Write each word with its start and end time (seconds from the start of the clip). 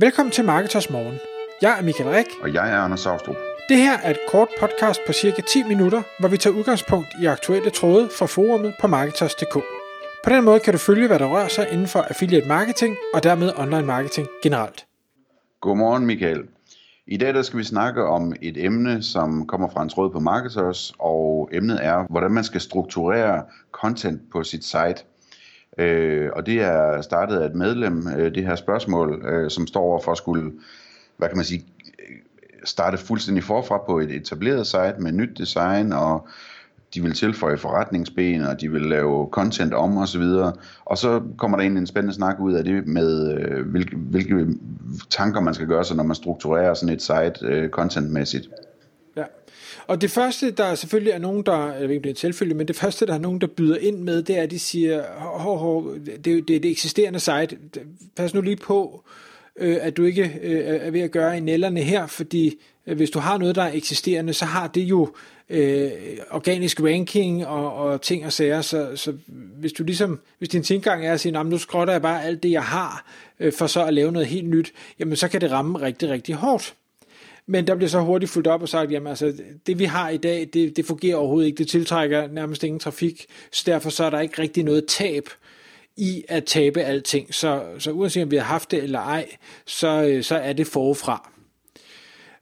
Velkommen 0.00 0.32
til 0.32 0.44
Marketers 0.44 0.90
Morgen. 0.90 1.18
Jeg 1.62 1.78
er 1.78 1.82
Michael 1.82 2.10
Rik. 2.10 2.26
Og 2.42 2.54
jeg 2.54 2.72
er 2.72 2.76
Anders 2.76 3.00
Saustrup. 3.00 3.36
Det 3.68 3.76
her 3.76 3.98
er 3.98 4.10
et 4.10 4.18
kort 4.28 4.48
podcast 4.60 5.00
på 5.06 5.12
cirka 5.12 5.42
10 5.42 5.62
minutter, 5.62 6.02
hvor 6.20 6.28
vi 6.28 6.36
tager 6.36 6.56
udgangspunkt 6.56 7.08
i 7.22 7.26
aktuelle 7.26 7.70
tråde 7.70 8.08
fra 8.18 8.26
forumet 8.26 8.74
på 8.80 8.86
Marketers.dk. 8.86 9.54
På 10.24 10.30
den 10.30 10.44
måde 10.44 10.60
kan 10.60 10.72
du 10.72 10.78
følge, 10.78 11.06
hvad 11.06 11.18
der 11.18 11.26
rører 11.26 11.48
sig 11.48 11.68
inden 11.72 11.86
for 11.86 12.00
affiliate 12.00 12.48
marketing 12.48 12.96
og 13.14 13.22
dermed 13.22 13.52
online 13.56 13.86
marketing 13.86 14.28
generelt. 14.42 14.86
Godmorgen 15.60 16.06
Michael. 16.06 16.42
I 17.06 17.16
dag 17.16 17.34
der 17.34 17.42
skal 17.42 17.58
vi 17.58 17.64
snakke 17.64 18.04
om 18.04 18.32
et 18.42 18.64
emne, 18.64 19.02
som 19.02 19.46
kommer 19.46 19.68
fra 19.68 19.82
en 19.82 19.88
tråd 19.88 20.10
på 20.10 20.20
Marketers, 20.20 20.92
og 20.98 21.48
emnet 21.52 21.78
er, 21.82 22.06
hvordan 22.10 22.30
man 22.30 22.44
skal 22.44 22.60
strukturere 22.60 23.42
content 23.72 24.20
på 24.32 24.42
sit 24.44 24.64
site. 24.64 25.04
Øh, 25.78 26.30
og 26.32 26.46
det 26.46 26.62
er 26.62 27.00
startet 27.00 27.38
af 27.38 27.46
et 27.46 27.54
medlem, 27.54 28.08
øh, 28.16 28.34
det 28.34 28.46
her 28.46 28.54
spørgsmål, 28.54 29.24
øh, 29.26 29.50
som 29.50 29.66
står 29.66 29.80
over 29.80 30.00
for 30.00 30.12
at 30.12 30.18
skulle, 30.18 30.52
hvad 31.16 31.28
kan 31.28 31.36
man 31.36 31.44
sige, 31.44 31.64
starte 32.64 32.98
fuldstændig 32.98 33.44
forfra 33.44 33.78
på 33.86 33.98
et 33.98 34.10
etableret 34.10 34.66
site 34.66 34.94
med 34.98 35.12
nyt 35.12 35.38
design, 35.38 35.92
og 35.92 36.28
de 36.94 37.02
vil 37.02 37.12
tilføje 37.12 37.56
forretningsben, 37.56 38.42
og 38.42 38.60
de 38.60 38.72
vil 38.72 38.82
lave 38.82 39.28
content 39.30 39.74
om 39.74 39.96
og 39.96 40.08
så 40.08 40.18
videre. 40.18 40.52
Og 40.84 40.98
så 40.98 41.22
kommer 41.36 41.56
der 41.56 41.64
ind 41.64 41.78
en 41.78 41.86
spændende 41.86 42.14
snak 42.14 42.40
ud 42.40 42.52
af 42.52 42.64
det 42.64 42.86
med, 42.86 43.38
øh, 43.38 43.66
hvilke, 43.66 43.96
hvilke 43.96 44.46
tanker 45.10 45.40
man 45.40 45.54
skal 45.54 45.66
gøre 45.66 45.84
sig, 45.84 45.96
når 45.96 46.04
man 46.04 46.14
strukturerer 46.14 46.74
sådan 46.74 46.94
et 46.94 47.02
site 47.02 47.46
øh, 47.46 47.70
contentmæssigt. 47.70 48.48
Og 49.88 50.00
det 50.00 50.10
første, 50.10 50.50
der 50.50 50.74
selvfølgelig 50.74 51.10
er 51.10 51.18
nogen, 51.18 51.42
der, 51.42 51.72
jeg 51.72 51.88
ved 51.88 51.90
ikke, 51.90 52.02
det 52.02 52.06
er 52.06 52.12
en 52.12 52.16
selvfølge, 52.16 52.54
men 52.54 52.68
det 52.68 52.76
første, 52.76 53.06
der 53.06 53.14
er 53.14 53.18
nogen, 53.18 53.40
der 53.40 53.46
byder 53.46 53.76
ind 53.76 53.98
med, 53.98 54.22
det 54.22 54.38
er, 54.38 54.42
at 54.42 54.50
de 54.50 54.58
siger, 54.58 55.04
hov, 55.18 55.58
hov, 55.58 55.94
det, 56.24 56.24
det 56.24 56.56
er 56.56 56.60
det 56.60 56.70
eksisterende 56.70 57.20
site, 57.20 57.58
pas 58.16 58.34
nu 58.34 58.40
lige 58.40 58.56
på, 58.56 59.04
øh, 59.56 59.76
at 59.80 59.96
du 59.96 60.04
ikke 60.04 60.38
øh, 60.42 60.86
er 60.86 60.90
ved 60.90 61.00
at 61.00 61.10
gøre 61.10 61.36
i 61.36 61.40
nælderne 61.40 61.80
her, 61.80 62.06
fordi 62.06 62.54
øh, 62.86 62.96
hvis 62.96 63.10
du 63.10 63.18
har 63.18 63.38
noget, 63.38 63.54
der 63.54 63.62
er 63.62 63.72
eksisterende, 63.72 64.32
så 64.32 64.44
har 64.44 64.66
det 64.66 64.80
jo 64.82 65.08
øh, 65.50 65.90
organisk 66.30 66.80
ranking 66.80 67.46
og, 67.46 67.74
og 67.74 68.02
ting 68.02 68.26
og 68.26 68.32
sager, 68.32 68.60
så, 68.60 68.96
så 68.96 69.12
hvis 69.58 69.72
du 69.72 69.84
ligesom, 69.84 70.20
hvis 70.38 70.48
din 70.48 70.62
tilgang 70.62 71.06
er 71.06 71.12
at 71.12 71.20
sige, 71.20 71.44
nu 71.44 71.58
skrotter 71.58 71.94
jeg 71.94 72.02
bare 72.02 72.24
alt 72.24 72.42
det, 72.42 72.50
jeg 72.50 72.64
har, 72.64 73.10
øh, 73.40 73.52
for 73.52 73.66
så 73.66 73.84
at 73.84 73.94
lave 73.94 74.12
noget 74.12 74.28
helt 74.28 74.48
nyt, 74.48 74.72
jamen 74.98 75.16
så 75.16 75.28
kan 75.28 75.40
det 75.40 75.50
ramme 75.50 75.80
rigtig, 75.80 76.08
rigtig 76.08 76.34
hårdt. 76.34 76.74
Men 77.50 77.66
der 77.66 77.74
bliver 77.74 77.88
så 77.88 78.00
hurtigt 78.00 78.32
fuldt 78.32 78.46
op 78.46 78.62
og 78.62 78.68
sagt, 78.68 78.92
jamen 78.92 79.06
altså, 79.06 79.32
det 79.66 79.78
vi 79.78 79.84
har 79.84 80.08
i 80.08 80.16
dag, 80.16 80.48
det, 80.52 80.76
det 80.76 80.86
fungerer 80.86 81.16
overhovedet 81.16 81.46
ikke, 81.46 81.58
det 81.58 81.68
tiltrækker 81.68 82.26
nærmest 82.26 82.64
ingen 82.64 82.80
trafik, 82.80 83.26
så 83.52 83.62
derfor 83.66 83.90
så 83.90 84.04
er 84.04 84.10
der 84.10 84.20
ikke 84.20 84.42
rigtig 84.42 84.64
noget 84.64 84.86
tab 84.86 85.28
i 85.96 86.24
at 86.28 86.44
tabe 86.44 86.82
alting. 86.82 87.34
Så, 87.34 87.62
så 87.78 87.90
uanset 87.90 88.22
om 88.22 88.30
vi 88.30 88.36
har 88.36 88.44
haft 88.44 88.70
det 88.70 88.82
eller 88.82 88.98
ej, 88.98 89.26
så, 89.66 90.02
øh, 90.02 90.22
så 90.22 90.36
er 90.36 90.52
det 90.52 90.66
forfra. 90.66 91.30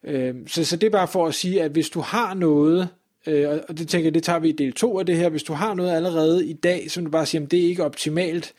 Øhm, 0.04 0.48
så, 0.48 0.64
så 0.64 0.76
det 0.76 0.86
er 0.86 0.90
bare 0.90 1.08
for 1.08 1.26
at 1.26 1.34
sige, 1.34 1.62
at 1.62 1.70
hvis 1.70 1.90
du 1.90 2.00
har 2.00 2.34
noget, 2.34 2.88
øh, 3.26 3.48
og 3.68 3.78
det 3.78 3.88
tænker 3.88 4.06
jeg, 4.06 4.14
det 4.14 4.22
tager 4.22 4.38
vi 4.38 4.48
i 4.48 4.52
del 4.52 4.72
2 4.72 4.98
af 4.98 5.06
det 5.06 5.16
her, 5.16 5.28
hvis 5.28 5.42
du 5.42 5.52
har 5.52 5.74
noget 5.74 5.96
allerede 5.96 6.46
i 6.46 6.52
dag, 6.52 6.90
som 6.90 7.04
du 7.04 7.10
bare 7.10 7.26
siger, 7.26 7.42
at 7.42 7.50
det 7.50 7.60
er 7.60 7.68
ikke 7.68 7.84
optimalt, 7.84 8.54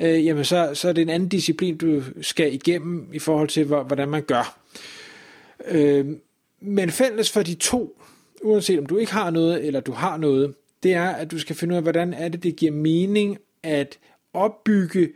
øh, 0.00 0.26
jamen 0.26 0.44
så, 0.44 0.70
så 0.74 0.88
er 0.88 0.92
det 0.92 1.02
en 1.02 1.08
anden 1.08 1.28
disciplin, 1.28 1.76
du 1.76 2.02
skal 2.20 2.54
igennem 2.54 3.08
i 3.12 3.18
forhold 3.18 3.48
til, 3.48 3.64
hvordan 3.64 4.08
man 4.08 4.22
gør. 4.22 4.63
Øh, 5.68 6.06
men 6.60 6.90
fælles 6.90 7.30
for 7.30 7.42
de 7.42 7.54
to, 7.54 8.00
uanset 8.42 8.78
om 8.78 8.86
du 8.86 8.96
ikke 8.96 9.12
har 9.12 9.30
noget, 9.30 9.66
eller 9.66 9.80
du 9.80 9.92
har 9.92 10.16
noget, 10.16 10.54
det 10.82 10.94
er, 10.94 11.08
at 11.08 11.30
du 11.30 11.38
skal 11.38 11.56
finde 11.56 11.72
ud 11.72 11.76
af, 11.76 11.82
hvordan 11.82 12.14
er 12.14 12.28
det, 12.28 12.42
det 12.42 12.56
giver 12.56 12.72
mening 12.72 13.38
at 13.62 13.98
opbygge 14.32 15.08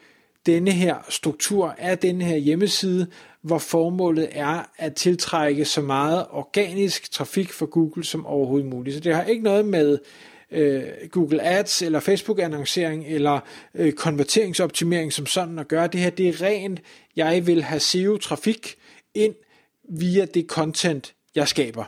denne 0.46 0.70
her 0.70 0.96
struktur 1.08 1.74
af 1.78 1.98
denne 1.98 2.24
her 2.24 2.36
hjemmeside, 2.36 3.06
hvor 3.42 3.58
formålet 3.58 4.28
er 4.30 4.70
at 4.78 4.94
tiltrække 4.94 5.64
så 5.64 5.80
meget 5.80 6.26
organisk 6.30 7.10
trafik 7.10 7.52
for 7.52 7.66
Google 7.66 8.04
som 8.04 8.26
overhovedet 8.26 8.69
muligt. 8.69 8.94
Så 8.94 9.00
det 9.00 9.14
har 9.14 9.24
ikke 9.24 9.42
noget 9.42 9.66
med 9.66 9.98
øh, 10.50 10.82
Google 11.10 11.42
Ads 11.42 11.82
eller 11.82 12.00
Facebook 12.00 12.38
annoncering 12.38 13.06
eller 13.06 13.41
øh, 13.75 13.92
konverteringsoptimering 13.92 15.12
som 15.12 15.26
sådan 15.26 15.59
at 15.59 15.69
gøre. 15.69 15.86
Det 15.86 16.00
her 16.00 16.10
det 16.10 16.28
er 16.28 16.42
rent, 16.42 16.80
jeg 17.16 17.47
vil 17.47 17.62
have 17.62 17.80
SEO 17.80 18.16
trafik 18.16 18.76
ind 19.15 19.34
via 19.88 20.25
det 20.25 20.47
content, 20.47 21.15
jeg 21.34 21.49
skaber. 21.49 21.84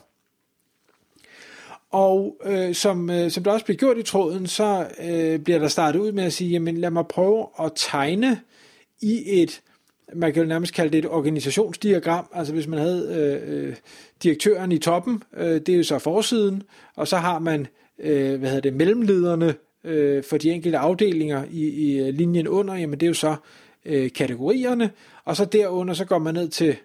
Og 1.91 2.37
øh, 2.45 2.75
som, 2.75 3.11
øh, 3.11 3.31
som 3.31 3.45
der 3.45 3.51
også 3.51 3.65
bliver 3.65 3.79
gjort 3.79 3.99
i 3.99 4.03
tråden, 4.03 4.47
så 4.47 4.87
øh, 5.05 5.41
bliver 5.41 5.59
der 5.59 5.69
startet 5.69 6.01
ud 6.01 6.13
med 6.13 6.25
at 6.25 6.33
sige, 6.33 6.51
jamen 6.51 6.77
lad 6.77 6.91
mig 6.91 7.07
prøve 7.07 7.47
at 7.61 7.73
tegne 7.77 8.41
i 9.01 9.43
et, 9.43 9.63
man 10.15 10.33
kan 10.33 10.43
jo 10.43 10.49
nærmest 10.49 10.75
kalde 10.75 10.93
det 10.93 10.99
et 10.99 11.11
organisationsdiagram, 11.11 12.27
altså 12.33 12.53
hvis 12.53 12.67
man 12.67 12.79
havde 12.79 13.09
øh, 13.15 13.69
øh 13.69 13.77
direktøren 14.23 14.73
i 14.73 14.79
toppen, 14.79 15.23
øh, 15.37 15.61
det 15.61 15.69
er 15.69 15.77
jo 15.77 15.83
så 15.83 15.99
forsiden, 15.99 16.63
og 16.97 17.09
så 17.09 17.17
har 17.17 17.39
man, 17.39 17.67
øh, 17.99 18.39
hvad 18.39 18.49
hedder 18.49 18.61
det, 18.61 18.75
mellemlederne 18.75 19.55
øh, 19.85 20.25
for 20.25 20.37
de 20.37 20.51
enkelte 20.51 20.79
afdelinger 20.79 21.45
i, 21.51 21.69
i 21.69 21.99
øh, 21.99 22.15
linjen 22.15 22.49
under, 22.49 22.75
jamen 22.75 23.01
det 23.01 23.07
er 23.07 23.11
jo 23.11 23.15
så 23.15 23.37
øh, 23.85 24.13
kategorierne, 24.13 24.91
og 25.25 25.37
så 25.37 25.45
derunder, 25.45 25.95
så 25.95 26.05
går 26.05 26.19
man 26.19 26.35
ned 26.35 26.49
til 26.49 26.77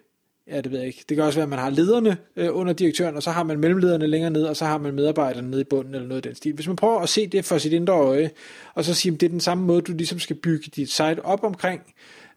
ja, 0.50 0.60
det 0.60 0.72
ved 0.72 0.78
jeg 0.78 0.86
ikke. 0.86 1.04
Det 1.08 1.16
kan 1.16 1.24
også 1.24 1.38
være, 1.38 1.42
at 1.42 1.48
man 1.48 1.58
har 1.58 1.70
lederne 1.70 2.16
øh, 2.36 2.48
under 2.52 2.72
direktøren, 2.72 3.16
og 3.16 3.22
så 3.22 3.30
har 3.30 3.42
man 3.42 3.58
mellemlederne 3.58 4.06
længere 4.06 4.30
ned, 4.30 4.44
og 4.44 4.56
så 4.56 4.64
har 4.64 4.78
man 4.78 4.94
medarbejderne 4.94 5.50
nede 5.50 5.60
i 5.60 5.64
bunden, 5.64 5.94
eller 5.94 6.08
noget 6.08 6.18
af 6.18 6.22
den 6.22 6.34
stil. 6.34 6.54
Hvis 6.54 6.66
man 6.66 6.76
prøver 6.76 7.00
at 7.00 7.08
se 7.08 7.26
det 7.26 7.44
for 7.44 7.58
sit 7.58 7.72
indre 7.72 7.94
øje, 7.94 8.30
og 8.74 8.84
så 8.84 8.94
sige, 8.94 9.14
at 9.14 9.20
det 9.20 9.26
er 9.26 9.30
den 9.30 9.40
samme 9.40 9.64
måde, 9.64 9.80
du 9.80 9.92
ligesom 9.92 10.18
skal 10.18 10.36
bygge 10.36 10.70
dit 10.76 10.90
site 10.90 11.24
op 11.24 11.44
omkring, 11.44 11.82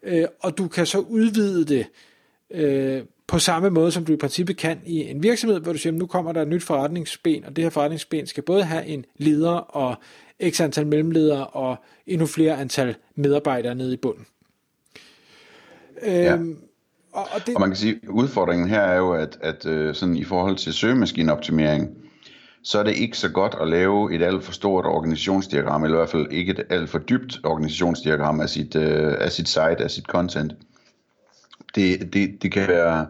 øh, 0.04 0.26
og 0.40 0.58
du 0.58 0.68
kan 0.68 0.86
så 0.86 1.00
udvide 1.00 1.66
det 1.66 1.86
øh, 2.52 3.04
på 3.28 3.40
samme 3.40 3.70
måde, 3.70 3.92
som 3.92 4.06
du 4.06 4.14
i 4.14 4.18
princippet 4.18 4.58
kan 4.58 4.80
i 4.86 5.02
en 5.02 5.24
virksomhed, 5.24 5.60
hvor 5.60 5.72
du 5.72 5.78
siger, 5.78 5.94
at 5.94 6.00
nu 6.00 6.06
kommer 6.06 6.32
der 6.32 6.42
et 6.42 6.48
nyt 6.48 6.64
forretningsben, 6.64 7.46
og 7.46 7.56
det 7.56 7.64
her 7.64 7.70
forretningsben 7.70 8.28
skal 8.28 8.44
både 8.44 8.64
have 8.64 8.86
en 8.86 9.06
leder 9.18 9.52
og 9.52 9.96
x 10.50 10.62
antal 10.62 10.88
mellemledere 10.88 11.48
og 11.48 11.76
endnu 12.08 12.26
flere 12.26 12.58
antal 12.58 12.96
medarbejdere 13.16 13.76
nede 13.76 13.94
i 13.94 13.98
bunden. 13.98 14.26
Ja. 16.06 16.38
Og, 17.12 17.28
og, 17.34 17.46
det... 17.46 17.56
og 17.56 17.62
man 17.62 17.70
kan 17.70 17.78
sige, 17.78 18.00
at 18.04 18.10
udfordringen 18.10 18.70
her 18.70 18.82
er 18.82 18.98
jo, 18.98 19.12
at, 19.12 19.38
at 19.42 19.66
øh, 19.66 19.96
sådan 19.96 20.16
i 20.16 20.24
forhold 20.24 20.56
til 20.56 20.74
søgemaskineoptimering, 20.74 21.90
så 22.64 22.80
er 22.80 22.84
det 22.84 22.96
ikke 22.96 23.18
så 23.18 23.30
godt 23.30 23.56
at 23.62 23.68
lave 23.68 24.14
et 24.16 24.22
alt 24.22 24.44
for 24.44 24.52
stort 24.52 24.86
organisationsdiagram, 24.86 25.84
eller 25.84 25.98
i 25.98 26.00
hvert 26.00 26.10
fald 26.10 26.28
ikke 26.32 26.52
et 26.52 26.66
alt 26.70 26.90
for 26.90 27.00
dybt 27.00 27.40
organisationsdiagram 27.44 28.40
af 28.40 28.50
sit, 28.50 28.76
øh, 28.76 29.16
af 29.20 29.32
sit 29.32 29.50
site, 29.50 29.78
af 29.84 29.92
sit 29.92 30.06
content. 30.06 30.56
Det, 31.76 32.14
det, 32.14 32.44
det 32.44 32.52
kan 32.52 32.68
være 32.68 33.08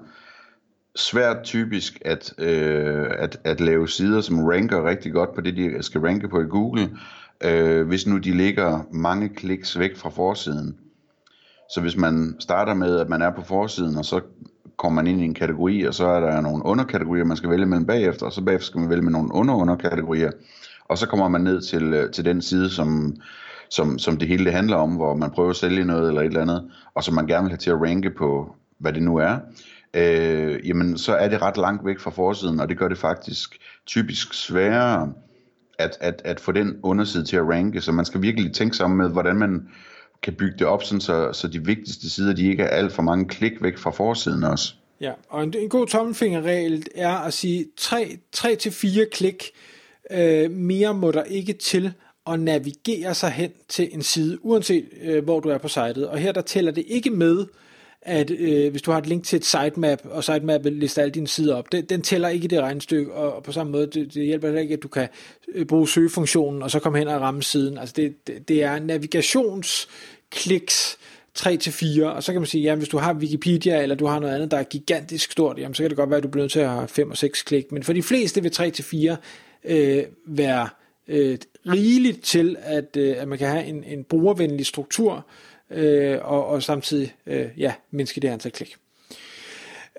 svært 0.96 1.44
typisk 1.44 2.02
at, 2.06 2.34
øh, 2.38 3.08
at, 3.18 3.40
at 3.44 3.60
lave 3.62 3.88
sider, 3.88 4.22
som 4.22 4.46
ranker 4.46 4.86
rigtig 4.86 5.14
godt 5.14 5.36
på 5.36 5.42
det, 5.42 5.58
de 5.58 5.84
skal 5.84 6.02
ranke 6.02 6.30
på 6.30 6.42
i 6.42 6.46
Google, 6.46 6.90
øh, 7.44 7.88
hvis 7.88 8.08
nu 8.08 8.18
de 8.18 8.32
ligger 8.38 8.88
mange 8.92 9.30
kliks 9.30 9.80
væk 9.80 9.98
fra 9.98 10.10
forsiden. 10.10 10.78
Så 11.70 11.82
hvis 11.82 11.98
man 11.98 12.36
starter 12.40 12.74
med, 12.74 13.00
at 13.00 13.10
man 13.10 13.22
er 13.22 13.32
på 13.32 13.42
forsiden, 13.42 13.98
og 13.98 14.06
så 14.06 14.22
kommer 14.78 15.02
man 15.02 15.12
ind 15.12 15.22
i 15.22 15.26
en 15.26 15.34
kategori, 15.34 15.84
og 15.84 15.94
så 15.94 16.08
er 16.08 16.20
der 16.20 16.42
nogle 16.42 16.66
underkategorier, 16.66 17.24
man 17.24 17.38
skal 17.38 17.50
vælge 17.50 17.66
mellem 17.66 17.86
bagefter, 17.86 18.26
og 18.26 18.32
så 18.32 18.42
bagefter 18.42 18.66
skal 18.66 18.80
man 18.80 18.90
vælge 18.90 19.02
med 19.02 19.12
nogle 19.12 19.34
under-underkategorier, 19.34 20.32
og 20.86 20.98
så 20.98 21.08
kommer 21.08 21.28
man 21.28 21.42
ned 21.42 21.62
til, 21.62 21.94
øh, 21.94 22.12
til 22.12 22.26
den 22.26 22.42
side, 22.42 22.70
som, 22.70 23.16
som, 23.70 24.00
som 24.00 24.18
det 24.18 24.28
hele 24.28 24.46
det 24.46 24.54
handler 24.54 24.78
om, 24.78 24.96
hvor 24.96 25.16
man 25.16 25.32
prøver 25.32 25.50
at 25.50 25.56
sælge 25.56 25.86
noget 25.86 26.08
eller 26.08 26.22
et 26.22 26.28
eller 26.28 26.42
andet, 26.42 26.72
og 26.96 27.04
som 27.04 27.16
man 27.16 27.28
gerne 27.28 27.44
vil 27.44 27.52
have 27.52 27.58
til 27.58 27.70
at 27.70 27.82
ranke 27.82 28.10
på, 28.10 28.56
hvad 28.80 28.94
det 28.94 29.04
nu 29.04 29.18
er, 29.18 29.38
øh, 29.94 30.68
jamen 30.68 30.98
så 30.98 31.16
er 31.16 31.30
det 31.30 31.42
ret 31.42 31.58
langt 31.58 31.86
væk 31.86 32.00
fra 32.00 32.12
forsiden, 32.12 32.60
og 32.60 32.70
det 32.70 32.78
gør 32.78 32.88
det 32.88 32.98
faktisk 32.98 33.58
typisk 33.86 34.34
sværere 34.34 35.14
at, 35.80 35.98
at, 36.02 36.22
at 36.26 36.40
få 36.40 36.52
den 36.52 36.80
underside 36.84 37.24
til 37.24 37.38
at 37.38 37.48
ranke, 37.50 37.82
så 37.82 37.92
man 37.92 38.06
skal 38.06 38.22
virkelig 38.22 38.54
tænke 38.54 38.78
sammen 38.78 38.98
med, 38.98 39.10
hvordan 39.10 39.36
man 39.36 39.70
kan 40.24 40.34
bygge 40.34 40.58
det 40.60 40.68
op, 40.68 40.84
sådan 40.84 41.02
så, 41.02 41.34
så 41.34 41.48
de 41.48 41.66
vigtigste 41.66 42.10
sider, 42.10 42.34
de 42.34 42.50
ikke 42.50 42.64
er 42.64 42.68
alt 42.68 42.94
for 42.94 43.02
mange 43.02 43.26
klik 43.26 43.62
væk 43.62 43.78
fra 43.78 43.92
forsiden 43.92 44.44
også. 44.44 44.74
Ja, 45.02 45.12
og 45.30 45.44
en, 45.44 45.54
en 45.58 45.70
god 45.70 45.88
tommelfingerregel 45.88 46.86
er 46.96 47.16
at 47.16 47.34
sige 47.34 47.66
3-4 47.82 49.10
klik 49.12 49.52
øh, 50.12 50.52
mere 50.52 50.94
må 50.94 51.12
der 51.12 51.24
ikke 51.24 51.54
til 51.54 51.94
at 52.28 52.40
navigere 52.40 53.14
sig 53.14 53.32
hen 53.32 53.52
til 53.68 53.90
en 53.92 54.02
side, 54.02 54.46
uanset 54.46 54.86
øh, 55.02 55.24
hvor 55.24 55.40
du 55.40 55.50
er 55.50 55.58
på 55.58 55.68
sitet. 55.68 56.08
Og 56.08 56.18
her 56.18 56.32
der 56.32 56.42
tæller 56.42 56.72
det 56.72 56.86
ikke 56.88 57.10
med, 57.10 57.46
at 58.02 58.32
øh, 58.32 58.72
hvis 58.72 58.82
du 58.82 58.92
har 58.92 58.98
et 58.98 59.08
link 59.08 59.24
til 59.24 59.38
et 59.38 59.46
sitemap, 59.46 60.00
og 60.04 60.24
sitemappet 60.24 60.74
lister 60.74 61.02
alle 61.02 61.12
dine 61.12 61.28
sider 61.28 61.56
op, 61.56 61.72
den, 61.72 61.86
den 61.86 62.02
tæller 62.02 62.30
ikke 62.30 62.46
i 62.46 62.48
det 62.48 62.62
regnstykke, 62.62 63.14
og, 63.14 63.34
og 63.34 63.44
på 63.44 63.52
samme 63.52 63.72
måde, 63.72 63.88
det, 63.88 64.14
det 64.14 64.26
hjælper 64.26 64.58
ikke, 64.58 64.74
at 64.74 64.84
du 64.84 64.88
kan 64.88 65.08
øh, 65.54 65.66
bruge 65.66 65.88
søgefunktionen, 65.88 66.64
og 66.64 66.72
så 66.72 66.80
komme 66.80 66.98
hen 66.98 67.08
og 67.08 67.22
ramme 67.22 67.44
siden. 67.44 67.78
Altså 67.78 67.94
det, 67.98 68.28
det, 68.28 68.48
det 68.48 68.64
er 68.64 68.80
kliks, 70.32 70.98
3 71.34 71.58
til 71.58 71.72
4, 71.72 72.14
og 72.14 72.24
så 72.24 72.32
kan 72.32 72.42
man 72.42 72.48
sige, 72.48 72.64
ja, 72.64 72.76
hvis 72.76 72.90
du 72.90 72.98
har 72.98 73.14
Wikipedia, 73.14 73.82
eller 73.82 73.96
du 73.96 74.06
har 74.06 74.20
noget 74.20 74.36
andet, 74.36 74.52
der 74.52 74.58
er 74.58 74.64
gigantisk 74.64 75.32
stort, 75.32 75.60
jamen, 75.60 75.76
så 75.76 75.84
kan 75.84 75.90
det 75.90 75.98
godt 75.98 76.10
være, 76.10 76.18
at 76.18 76.24
du 76.24 76.28
bliver 76.28 76.44
nødt 76.44 76.52
til 76.52 76.60
at 76.60 76.70
have 76.70 76.88
5 76.88 77.12
og 77.12 77.18
6 77.18 77.42
klik, 77.42 77.72
men 77.72 77.84
for 77.84 77.94
de 77.94 78.04
fleste 78.04 78.42
vil 78.42 78.52
3 78.52 78.72
til 78.72 78.84
4 78.84 79.18
øh, 79.64 80.04
være 80.28 80.70
øh, 81.08 81.38
rigeligt 81.68 82.24
til, 82.24 82.58
at, 82.60 82.98
øh, 82.98 83.16
at 83.18 83.28
man 83.28 83.38
kan 83.38 83.48
have 83.48 83.66
en, 83.66 83.84
en 83.84 84.04
brugervenlig 84.04 84.66
struktur, 84.66 85.26
øh, 85.72 86.18
og, 86.22 86.46
og 86.46 86.64
samtidig 86.64 87.16
øh, 87.28 87.48
ja, 87.58 87.74
mindske 87.92 88.22
det 88.22 88.28
antal 88.28 88.52
klik. 88.52 88.76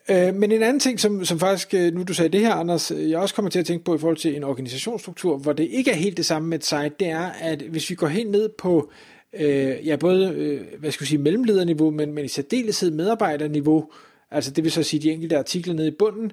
Øh, 0.08 0.34
men 0.34 0.52
en 0.52 0.62
anden 0.62 0.80
ting, 0.80 1.00
som, 1.00 1.24
som 1.24 1.38
faktisk, 1.38 1.74
øh, 1.74 1.94
nu 1.94 2.02
du 2.02 2.14
sagde 2.14 2.28
det 2.28 2.40
her, 2.40 2.54
Anders, 2.54 2.90
øh, 2.90 3.10
jeg 3.10 3.18
også 3.18 3.34
kommer 3.34 3.50
til 3.50 3.58
at 3.58 3.66
tænke 3.66 3.84
på 3.84 3.94
i 3.94 3.98
forhold 3.98 4.16
til 4.16 4.36
en 4.36 4.44
organisationsstruktur, 4.44 5.36
hvor 5.36 5.52
det 5.52 5.64
ikke 5.64 5.90
er 5.90 5.96
helt 5.96 6.16
det 6.16 6.26
samme 6.26 6.48
med 6.48 6.58
et 6.58 6.64
site, 6.64 6.92
det 7.00 7.08
er, 7.08 7.30
at 7.40 7.62
hvis 7.62 7.90
vi 7.90 7.94
går 7.94 8.06
helt 8.06 8.30
ned 8.30 8.48
på 8.58 8.90
øh, 9.32 9.86
ja, 9.86 9.96
både, 9.96 10.28
øh, 10.28 10.78
hvad 10.78 10.92
skal 10.92 11.04
jeg 11.04 11.08
sige, 11.08 11.18
mellemlederniveau, 11.18 11.90
men, 11.90 12.12
men 12.12 12.24
i 12.24 12.28
særdeleshed 12.28 12.90
medarbejderniveau, 12.90 13.92
altså 14.30 14.50
det 14.50 14.64
vil 14.64 14.72
så 14.72 14.82
sige 14.82 15.00
de 15.00 15.10
enkelte 15.10 15.38
artikler 15.38 15.74
nede 15.74 15.88
i 15.88 15.96
bunden, 15.98 16.32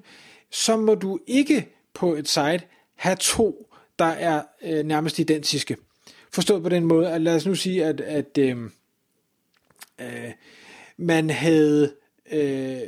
så 0.50 0.76
må 0.76 0.94
du 0.94 1.18
ikke 1.26 1.68
på 1.94 2.14
et 2.14 2.28
site 2.28 2.60
have 2.94 3.16
to, 3.16 3.66
der 3.98 4.04
er 4.04 4.42
øh, 4.62 4.84
nærmest 4.84 5.18
identiske. 5.18 5.76
Forstået 6.32 6.62
på 6.62 6.68
den 6.68 6.84
måde, 6.84 7.10
at 7.10 7.20
lad 7.20 7.36
os 7.36 7.46
nu 7.46 7.54
sige, 7.54 7.84
at, 7.84 8.00
at 8.00 8.38
øh, 8.38 8.56
øh, 10.00 10.32
man 10.96 11.30
havde 11.30 11.92
øh, 12.32 12.80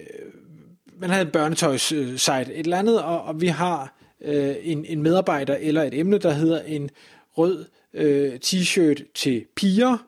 man 1.01 1.11
havde 1.11 1.25
en 1.25 1.33
børnetøjs-site, 1.33 2.53
øh, 2.53 2.59
et 2.59 2.59
eller 2.59 2.79
andet, 2.79 3.03
og, 3.03 3.23
og 3.23 3.41
vi 3.41 3.47
har 3.47 3.95
øh, 4.21 4.57
en, 4.63 4.85
en 4.85 5.03
medarbejder 5.03 5.57
eller 5.61 5.83
et 5.83 5.95
emne, 5.95 6.19
der 6.19 6.31
hedder 6.31 6.63
en 6.63 6.91
rød 7.39 7.65
øh, 7.95 8.39
t-shirt 8.45 9.13
til 9.15 9.45
piger. 9.55 10.07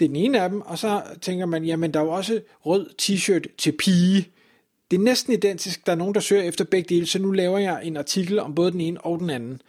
Det 0.00 0.04
er 0.04 0.08
den 0.08 0.16
ene 0.16 0.40
af 0.40 0.50
dem, 0.50 0.60
og 0.60 0.78
så 0.78 1.02
tænker 1.22 1.46
man, 1.46 1.64
jamen 1.64 1.94
der 1.94 2.00
er 2.00 2.04
jo 2.04 2.10
også 2.10 2.40
rød 2.66 2.86
t-shirt 3.02 3.56
til 3.58 3.72
pige. 3.72 4.28
Det 4.90 4.96
er 4.96 5.00
næsten 5.00 5.32
identisk, 5.32 5.86
der 5.86 5.92
er 5.92 5.96
nogen, 5.96 6.14
der 6.14 6.20
søger 6.20 6.42
efter 6.42 6.64
begge 6.64 6.94
dele, 6.94 7.06
så 7.06 7.18
nu 7.18 7.30
laver 7.30 7.58
jeg 7.58 7.80
en 7.84 7.96
artikel 7.96 8.38
om 8.38 8.54
både 8.54 8.72
den 8.72 8.80
ene 8.80 9.00
og 9.00 9.18
den 9.18 9.30
anden. 9.30 9.62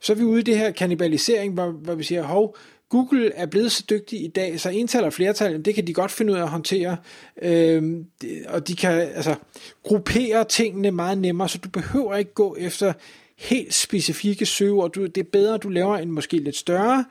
Så 0.00 0.12
er 0.12 0.16
vi 0.16 0.24
ude 0.24 0.40
i 0.40 0.44
det 0.44 0.58
her 0.58 0.70
kanibalisering, 0.70 1.54
hvor, 1.54 1.70
hvor 1.70 1.94
vi 1.94 2.04
siger, 2.04 2.22
hov, 2.22 2.56
Google 2.88 3.32
er 3.34 3.46
blevet 3.46 3.72
så 3.72 3.84
dygtig 3.90 4.24
i 4.24 4.28
dag, 4.28 4.60
så 4.60 4.68
ental 4.68 5.04
og 5.04 5.12
flertal, 5.12 5.64
det 5.64 5.74
kan 5.74 5.86
de 5.86 5.94
godt 5.94 6.10
finde 6.10 6.32
ud 6.32 6.38
af 6.38 6.42
at 6.42 6.48
håndtere, 6.48 6.96
øhm, 7.42 8.06
og 8.48 8.68
de 8.68 8.76
kan 8.76 8.90
altså 8.90 9.34
gruppere 9.82 10.44
tingene 10.44 10.90
meget 10.90 11.18
nemmere, 11.18 11.48
så 11.48 11.58
du 11.58 11.68
behøver 11.68 12.16
ikke 12.16 12.34
gå 12.34 12.56
efter 12.58 12.92
helt 13.38 13.74
specifikke 13.74 14.46
søgeord. 14.46 14.92
Du, 14.92 15.06
det 15.06 15.18
er 15.18 15.30
bedre, 15.32 15.54
at 15.54 15.62
du 15.62 15.68
laver 15.68 15.96
en 15.96 16.10
måske 16.10 16.38
lidt 16.38 16.56
større 16.56 17.04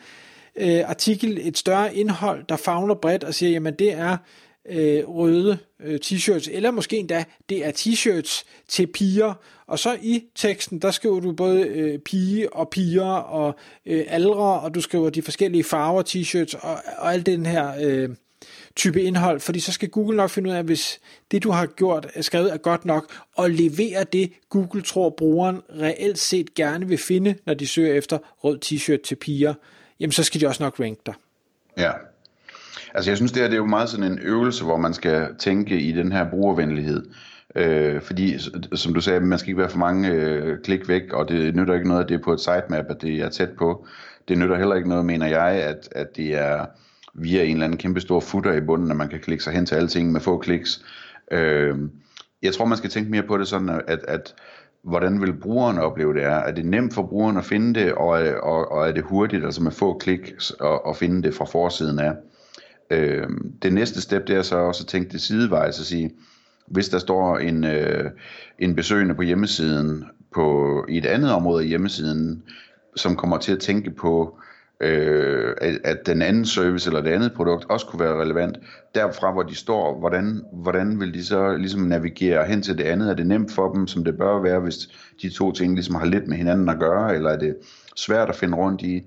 øh, 0.56 0.89
artikel, 0.89 1.39
et 1.42 1.57
større 1.57 1.95
indhold, 1.95 2.44
der 2.50 2.56
fagner 2.56 2.95
bredt 2.95 3.24
og 3.24 3.33
siger, 3.33 3.50
jamen 3.50 3.74
det 3.74 3.94
er 3.94 4.18
øh, 4.69 5.10
røde 5.10 5.57
øh, 5.80 6.00
t-shirts, 6.06 6.51
eller 6.51 6.72
måske 6.72 6.98
endda, 6.98 7.24
det 7.50 7.66
er 7.66 7.72
t-shirts 7.72 8.44
til 8.68 8.88
piger, 8.88 9.33
og 9.68 9.80
så 9.80 9.98
i 10.01 10.24
teksten, 10.36 10.80
der 10.80 10.92
skriver 10.92 11.19
du 11.19 11.31
både 11.31 11.62
øh, 11.62 12.00
pige 12.00 12.54
og 12.54 12.69
piger 12.69 13.13
og 13.13 13.56
øh, 13.86 14.06
aldre, 14.07 14.60
og 14.60 14.75
du 14.75 14.81
skriver 14.81 15.10
de 15.10 15.21
forskellige 15.21 15.63
farver 15.63 16.04
t-shirts 16.04 16.68
og, 16.68 16.78
og 16.98 17.13
alt 17.13 17.25
den 17.25 17.45
her 17.45 17.74
øh, 17.81 18.10
type 18.75 19.01
indhold, 19.01 19.39
fordi 19.39 19.60
så 19.60 19.72
skal 19.72 19.89
Google 19.89 20.18
nok 20.18 20.30
finde 20.30 20.50
ud 20.50 20.56
af, 20.56 20.63
hvis 20.63 21.00
det 21.31 21.44
du 21.44 21.51
har 21.51 21.66
gjort 21.66 22.07
er 22.13 22.22
skrevet 22.22 22.54
er 22.54 22.57
godt 22.57 22.86
nok, 22.86 23.13
og 23.36 23.50
levere 23.50 24.04
det, 24.13 24.33
Google 24.50 24.81
tror 24.81 25.10
brugeren 25.10 25.62
reelt 25.81 26.19
set 26.19 26.54
gerne 26.54 26.88
vil 26.88 26.98
finde, 26.98 27.36
når 27.45 27.54
de 27.54 27.68
søger 27.68 27.94
efter 27.94 28.18
rød 28.44 28.60
t-shirt 28.66 29.01
til 29.01 29.16
piger, 29.16 29.54
jamen 30.00 30.12
så 30.12 30.24
skal 30.24 30.42
de 30.42 30.48
også 30.48 30.63
nok 30.63 30.80
ranke 30.80 31.01
dig. 31.06 31.13
Ja, 31.77 31.92
Altså 32.95 33.12
jeg 33.12 33.18
synes, 33.18 33.31
det, 33.31 33.42
her, 33.42 33.48
det 33.48 33.56
er 33.56 33.62
jo 33.62 33.66
meget 33.66 33.89
sådan 33.89 34.12
en 34.12 34.19
øvelse, 34.19 34.63
hvor 34.63 34.78
man 34.78 34.94
skal 34.94 35.36
tænke 35.39 35.80
i 35.80 35.92
den 35.92 36.12
her 36.12 36.30
brugervenlighed. 36.30 37.06
Øh, 37.56 38.01
fordi, 38.01 38.38
som 38.74 38.94
du 38.94 39.01
sagde, 39.01 39.19
man 39.19 39.39
skal 39.39 39.50
ikke 39.50 39.60
være 39.60 39.69
for 39.69 39.78
mange 39.78 40.10
øh, 40.10 40.57
klik 40.63 40.88
væk, 40.88 41.13
og 41.13 41.30
det 41.30 41.56
nytter 41.56 41.74
ikke 41.74 41.88
noget, 41.88 42.04
at 42.04 42.10
det 42.10 42.16
er 42.16 42.24
på 42.24 42.33
et 42.33 42.39
sitemap, 42.39 42.86
at 42.89 43.01
det 43.01 43.19
er 43.19 43.30
tæt 43.30 43.50
på. 43.57 43.88
Det 44.28 44.38
nytter 44.38 44.57
heller 44.57 44.75
ikke 44.75 44.89
noget, 44.89 45.06
mener 45.06 45.28
jeg, 45.28 45.51
at, 45.51 45.89
at 45.92 46.16
det 46.16 46.33
er 46.33 46.66
via 47.16 47.44
en 47.44 47.52
eller 47.52 47.66
anden 47.66 47.78
kæmpe 47.78 48.02
stor 48.02 48.20
footer 48.20 48.54
i 48.54 48.62
bunden, 48.62 48.92
at 48.92 48.98
man 48.98 49.10
kan 49.10 49.20
klikke 49.20 49.44
sig 49.44 49.54
hen 49.54 49.66
til 49.66 49.76
alting 49.76 49.90
ting 49.92 50.12
med 50.12 50.22
få 50.22 50.38
kliks. 50.38 50.86
Øh, 51.32 51.78
jeg 52.42 52.54
tror, 52.54 52.66
man 52.66 52.78
skal 52.78 52.90
tænke 52.90 53.12
mere 53.12 53.24
på 53.24 53.38
det 53.38 53.48
sådan, 53.48 53.82
at, 53.88 54.00
at 54.08 54.36
hvordan 54.84 55.22
vil 55.22 55.34
brugeren 55.34 55.78
opleve 55.78 56.14
det 56.14 56.24
er? 56.24 56.36
Er 56.36 56.52
det 56.52 56.66
nemt 56.66 56.94
for 56.94 57.04
brugeren 57.04 57.38
at 57.38 57.46
finde 57.46 57.80
det, 57.80 57.94
og, 57.94 58.10
og, 58.44 58.72
og 58.72 58.88
er 58.88 58.92
det 58.92 59.04
hurtigt, 59.04 59.46
altså 59.46 59.64
med 59.64 59.72
få 59.72 59.98
klik, 59.98 60.34
at, 60.62 60.80
at 60.88 60.98
finde 60.98 61.24
det 61.24 61.34
fra 61.34 61.46
forsiden 61.46 62.00
af? 62.00 62.14
Øh, 62.90 63.28
det 63.62 63.74
næste 63.74 64.02
step, 64.02 64.28
det 64.28 64.36
er 64.36 64.42
så 64.42 64.58
også 64.58 64.84
at 64.84 64.88
tænke 64.88 65.12
det 65.12 65.22
sidevejs 65.22 65.80
og 65.80 65.86
sige, 65.86 66.12
hvis 66.68 66.90
der 66.90 67.00
står 67.00 67.38
en, 67.38 67.64
øh, 67.64 68.12
en 68.60 68.76
besøgende 68.76 69.16
på 69.16 69.22
hjemmesiden 69.22 70.06
på, 70.34 70.86
i 70.90 70.98
et 70.98 71.06
andet 71.06 71.32
område 71.32 71.64
af 71.64 71.70
hjemmesiden, 71.70 72.44
som 72.96 73.16
kommer 73.16 73.38
til 73.38 73.52
at 73.52 73.60
tænke 73.60 73.92
på, 73.92 74.40
øh, 74.81 75.54
at, 75.62 75.80
at 75.83 76.06
den 76.06 76.22
anden 76.22 76.45
service 76.45 76.89
eller 76.89 77.01
det 77.01 77.12
andet 77.12 77.33
produkt 77.33 77.66
også 77.69 77.86
kunne 77.86 78.00
være 78.00 78.22
relevant. 78.22 78.57
Derfra 78.95 79.31
hvor 79.31 79.44
de 79.44 79.56
står, 79.56 80.00
hvordan, 80.00 80.42
hvordan 80.54 81.00
vil 81.00 81.13
de 81.13 81.25
så 81.25 81.57
ligesom 81.57 81.81
navigere 81.81 82.45
hen 82.45 82.62
til 82.62 82.77
det 82.77 82.83
andet? 82.83 83.10
Er 83.10 83.13
det 83.13 83.27
nemt 83.27 83.51
for 83.51 83.74
dem, 83.74 83.88
som 83.88 84.04
det 84.04 84.18
bør 84.18 84.42
være, 84.42 84.60
hvis 84.60 84.77
de 85.22 85.30
to 85.30 85.51
ting 85.51 85.74
ligesom 85.74 85.95
har 85.95 86.06
lidt 86.06 86.27
med 86.27 86.38
hinanden 86.38 86.69
at 86.69 86.80
gøre, 86.80 87.16
eller 87.16 87.30
er 87.30 87.38
det 87.38 87.56
svært 87.95 88.30
at 88.30 88.36
finde 88.36 88.57
rundt 88.57 88.81
i? 88.81 89.04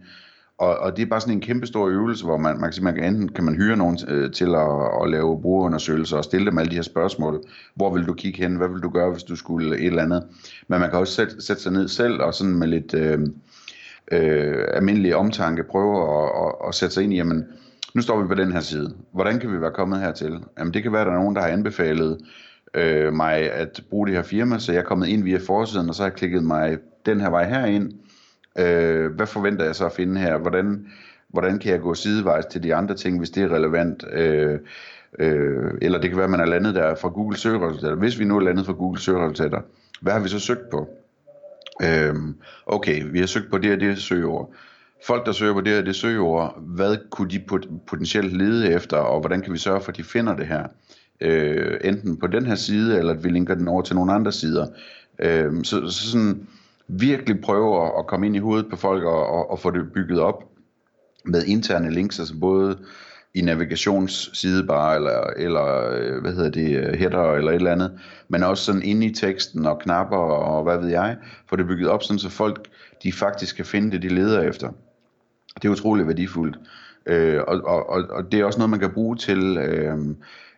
Og, 0.58 0.78
og 0.78 0.96
det 0.96 1.02
er 1.02 1.06
bare 1.06 1.20
sådan 1.20 1.34
en 1.34 1.40
kæmpe 1.40 1.66
stor 1.66 1.86
øvelse, 1.86 2.24
hvor 2.24 2.36
man, 2.36 2.60
man, 2.60 2.72
kan, 2.72 2.84
man 2.84 2.94
kan 2.94 3.04
enten 3.04 3.28
kan 3.28 3.44
man 3.44 3.54
hyre 3.54 3.76
nogen 3.76 3.98
øh, 4.08 4.32
til 4.32 4.54
at, 4.54 5.02
at 5.02 5.10
lave 5.10 5.42
brugerundersøgelser 5.42 6.16
og 6.16 6.24
stille 6.24 6.50
dem 6.50 6.58
alle 6.58 6.70
de 6.70 6.74
her 6.74 6.82
spørgsmål. 6.82 7.42
Hvor 7.74 7.94
vil 7.94 8.06
du 8.06 8.14
kigge 8.14 8.42
hen? 8.42 8.56
Hvad 8.56 8.68
vil 8.68 8.82
du 8.82 8.88
gøre, 8.90 9.10
hvis 9.10 9.22
du 9.22 9.36
skulle 9.36 9.78
et 9.78 9.86
eller 9.86 10.02
andet? 10.02 10.24
Men 10.68 10.80
man 10.80 10.90
kan 10.90 10.98
også 10.98 11.14
sætte, 11.14 11.42
sætte 11.42 11.62
sig 11.62 11.72
ned 11.72 11.88
selv 11.88 12.22
og 12.22 12.34
sådan 12.34 12.54
med 12.54 12.68
lidt 12.68 12.94
øh, 12.94 13.18
øh, 14.12 14.64
almindelig 14.74 15.16
omtanke 15.16 15.62
prøver 15.62 16.24
at, 16.24 16.46
at, 16.46 16.68
at 16.68 16.74
sætte 16.74 16.94
sig 16.94 17.04
ind 17.04 17.12
i, 17.12 17.16
jamen, 17.16 17.44
nu 17.94 18.02
står 18.02 18.22
vi 18.22 18.28
på 18.28 18.34
den 18.34 18.52
her 18.52 18.60
side. 18.60 18.94
Hvordan 19.12 19.40
kan 19.40 19.52
vi 19.52 19.60
være 19.60 19.72
kommet 19.72 20.00
hertil? 20.00 20.38
Jamen, 20.58 20.74
det 20.74 20.82
kan 20.82 20.92
være, 20.92 21.00
at 21.00 21.06
der 21.06 21.12
er 21.12 21.18
nogen, 21.18 21.36
der 21.36 21.42
har 21.42 21.48
anbefalet 21.48 22.18
øh, 22.74 23.12
mig 23.12 23.52
at 23.52 23.82
bruge 23.90 24.06
det 24.06 24.14
her 24.14 24.22
firma, 24.22 24.58
så 24.58 24.72
jeg 24.72 24.78
er 24.78 24.84
kommet 24.84 25.06
ind 25.06 25.24
via 25.24 25.38
forsiden, 25.46 25.88
og 25.88 25.94
så 25.94 26.02
har 26.02 26.10
jeg 26.10 26.16
klikket 26.16 26.44
mig 26.44 26.78
den 27.06 27.20
her 27.20 27.30
vej 27.30 27.48
herind 27.48 27.92
Øh, 28.58 29.12
hvad 29.12 29.26
forventer 29.26 29.64
jeg 29.64 29.76
så 29.76 29.86
at 29.86 29.92
finde 29.92 30.20
her? 30.20 30.38
Hvordan, 30.38 30.86
hvordan 31.28 31.58
kan 31.58 31.72
jeg 31.72 31.80
gå 31.80 31.94
sidevejs 31.94 32.46
til 32.46 32.62
de 32.62 32.74
andre 32.74 32.94
ting, 32.94 33.18
hvis 33.18 33.30
det 33.30 33.42
er 33.42 33.48
relevant? 33.48 34.04
Øh, 34.12 34.58
øh, 35.18 35.70
eller 35.82 36.00
det 36.00 36.10
kan 36.10 36.16
være, 36.16 36.24
at 36.24 36.30
man 36.30 36.40
er 36.40 36.46
landet 36.46 36.74
der 36.74 36.94
fra 36.94 37.08
Google 37.08 37.36
søgeresultater. 37.36 37.94
Hvis 37.94 38.18
vi 38.18 38.24
nu 38.24 38.36
er 38.36 38.40
landet 38.40 38.66
fra 38.66 38.72
Google 38.72 39.00
søgeresultater, 39.00 39.60
hvad 40.00 40.12
har 40.12 40.20
vi 40.20 40.28
så 40.28 40.38
søgt 40.38 40.70
på? 40.70 40.88
Øh, 41.82 42.14
okay, 42.66 43.02
vi 43.10 43.18
har 43.18 43.26
søgt 43.26 43.50
på 43.50 43.58
det 43.58 43.72
og 43.72 43.80
det 43.80 43.98
søgeord. 43.98 44.54
Folk, 45.06 45.26
der 45.26 45.32
søger 45.32 45.52
på 45.52 45.60
det 45.60 45.72
her 45.72 45.82
det 45.82 45.96
søgeord, 45.96 46.62
hvad 46.62 46.96
kunne 47.10 47.30
de 47.30 47.40
potentielt 47.86 48.36
lede 48.36 48.72
efter, 48.72 48.96
og 48.96 49.20
hvordan 49.20 49.42
kan 49.42 49.52
vi 49.52 49.58
sørge 49.58 49.80
for, 49.80 49.90
at 49.90 49.96
de 49.96 50.04
finder 50.04 50.36
det 50.36 50.46
her? 50.46 50.66
Øh, 51.20 51.80
enten 51.84 52.16
på 52.16 52.26
den 52.26 52.46
her 52.46 52.54
side, 52.54 52.98
eller 52.98 53.12
at 53.12 53.24
vi 53.24 53.28
linker 53.28 53.54
den 53.54 53.68
over 53.68 53.82
til 53.82 53.96
nogle 53.96 54.12
andre 54.12 54.32
sider. 54.32 54.66
Øh, 55.18 55.64
så, 55.64 55.90
så 55.90 56.10
sådan, 56.10 56.48
virkelig 56.88 57.40
prøve 57.40 57.86
at, 57.86 57.92
at 57.98 58.06
komme 58.06 58.26
ind 58.26 58.36
i 58.36 58.38
hovedet 58.38 58.70
på 58.70 58.76
folk 58.76 59.04
og, 59.04 59.26
og, 59.26 59.50
og 59.50 59.58
få 59.58 59.70
det 59.70 59.92
bygget 59.92 60.20
op 60.20 60.44
med 61.24 61.44
interne 61.44 61.90
links, 61.90 62.18
altså 62.18 62.34
både 62.40 62.78
i 63.34 63.40
navigationssidebar 63.40 64.94
eller, 64.94 65.20
eller 65.36 65.90
øh, 65.90 66.20
hvad 66.20 66.32
hedder 66.32 66.50
det, 66.50 66.76
øh, 66.76 66.98
header 66.98 67.32
eller 67.32 67.50
et 67.50 67.54
eller 67.54 67.72
andet, 67.72 67.98
men 68.28 68.42
også 68.42 68.64
sådan 68.64 68.82
inde 68.82 69.06
i 69.06 69.14
teksten 69.14 69.66
og 69.66 69.78
knapper 69.78 70.16
og 70.16 70.62
hvad 70.62 70.78
ved 70.78 70.88
jeg, 70.88 71.16
få 71.48 71.56
det 71.56 71.66
bygget 71.66 71.88
op 71.88 72.02
sådan, 72.02 72.18
så 72.18 72.30
folk 72.30 72.68
de 73.02 73.12
faktisk 73.12 73.56
kan 73.56 73.64
finde 73.64 73.90
det, 73.90 74.02
de 74.02 74.08
leder 74.08 74.42
efter. 74.42 74.68
Det 75.54 75.64
er 75.64 75.72
utroligt 75.72 76.08
værdifuldt. 76.08 76.58
Øh, 77.06 77.40
og, 77.48 77.60
og, 77.64 78.10
og 78.10 78.32
det 78.32 78.40
er 78.40 78.44
også 78.44 78.58
noget, 78.58 78.70
man 78.70 78.80
kan 78.80 78.90
bruge 78.90 79.16
til 79.16 79.56
øh, 79.56 79.96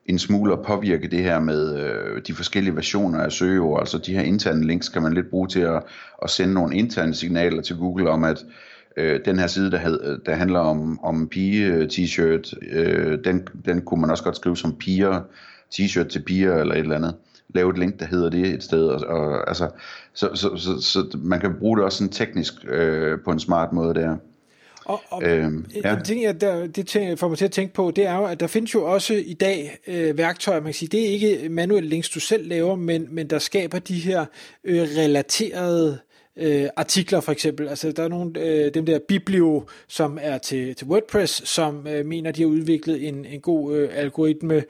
en 0.07 0.19
smule 0.19 0.53
at 0.53 0.63
påvirke 0.67 1.09
det 1.09 1.23
her 1.23 1.41
med 1.41 1.79
øh, 1.79 2.23
de 2.27 2.35
forskellige 2.35 2.77
versioner 2.77 3.21
af 3.21 3.33
søgeord. 3.33 3.81
Altså 3.81 3.99
de 3.99 4.15
her 4.15 4.23
interne 4.23 4.67
links 4.67 4.89
kan 4.89 5.03
man 5.03 5.13
lidt 5.13 5.31
bruge 5.31 5.49
til 5.49 5.61
at, 5.61 5.83
at 6.23 6.31
sende 6.31 6.55
nogle 6.55 6.77
interne 6.77 7.15
signaler 7.15 7.63
til 7.63 7.77
Google 7.77 8.11
om, 8.11 8.25
at 8.25 8.45
øh, 8.97 9.21
den 9.25 9.39
her 9.39 9.47
side, 9.47 9.71
der, 9.71 9.79
had, 9.79 10.25
der 10.27 10.35
handler 10.35 10.59
om, 10.59 11.01
om 11.03 11.29
pige-t-shirt, 11.29 12.55
øh, 12.73 13.19
den, 13.25 13.49
den 13.65 13.83
kunne 13.83 14.01
man 14.01 14.11
også 14.11 14.25
godt 14.25 14.37
skrive 14.37 14.57
som 14.57 14.77
piger, 14.77 15.21
t-shirt 15.75 16.09
til 16.09 16.23
piger 16.23 16.57
eller 16.57 16.75
et 16.75 16.81
eller 16.81 16.97
andet. 16.97 17.15
Lave 17.55 17.71
et 17.71 17.79
link, 17.79 18.01
der 18.01 18.07
hedder 18.07 18.31
det 18.31 18.47
et 18.47 18.63
sted. 18.63 18.87
Og, 18.87 19.01
og, 19.01 19.49
altså, 19.49 19.71
så, 20.13 20.31
så, 20.35 20.57
så, 20.57 20.81
så 20.81 21.19
man 21.19 21.41
kan 21.41 21.55
bruge 21.59 21.77
det 21.77 21.85
også 21.85 21.99
sådan 21.99 22.13
teknisk 22.13 22.53
øh, 22.69 23.19
på 23.25 23.31
en 23.31 23.41
smart 23.41 23.73
måde 23.73 23.95
der. 23.95 24.17
Og, 24.85 25.01
og 25.09 25.23
øhm, 25.23 25.67
ja. 25.85 25.97
en 25.97 26.05
ting, 26.05 26.23
jeg, 26.23 26.41
der, 26.41 26.67
det 26.67 26.87
ting, 26.87 27.19
får 27.19 27.29
mig 27.29 27.39
til 27.39 27.45
at 27.45 27.51
tænke 27.51 27.75
på, 27.75 27.93
det 27.97 28.07
er 28.07 28.17
jo, 28.17 28.25
at 28.25 28.41
der 28.41 28.47
findes 28.47 28.75
jo 28.75 28.85
også 28.85 29.15
i 29.15 29.35
dag 29.35 29.79
øh, 29.87 30.19
værktøjer, 30.19 30.61
man 30.61 30.67
kan 30.67 30.75
sige, 30.75 30.89
det 30.89 31.01
er 31.01 31.13
ikke 31.13 31.49
manuelle 31.49 31.89
links, 31.89 32.09
du 32.09 32.21
selv 32.21 32.49
laver, 32.49 32.77
men, 32.77 33.07
men 33.11 33.31
der 33.31 33.39
skaber 33.39 33.79
de 33.79 33.95
her 33.95 34.25
øh, 34.65 34.83
relaterede 34.83 35.99
øh, 36.37 36.69
artikler 36.77 37.21
for 37.21 37.33
eksempel. 37.33 37.69
Altså 37.69 37.93
der 37.93 38.03
er 38.03 38.09
nogle 38.09 38.41
øh, 38.41 38.75
dem 38.75 38.87
der 38.87 38.99
Biblio, 39.09 39.65
som 39.89 40.19
er 40.23 40.39
til, 40.39 40.75
til 40.75 40.87
WordPress, 40.87 41.49
som 41.49 41.87
øh, 41.87 42.07
mener, 42.07 42.33
de 42.33 42.43
har 42.43 42.49
udviklet 42.49 43.09
en, 43.09 43.25
en 43.25 43.41
god 43.41 43.77
øh, 43.77 43.89
algoritme, 43.93 44.63